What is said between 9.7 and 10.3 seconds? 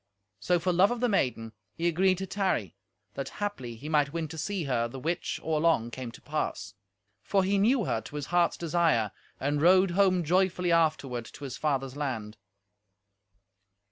home